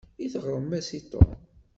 I 0.23 0.27
teɣrem-as 0.33 0.89
i 0.97 0.99
Tom? 1.11 1.31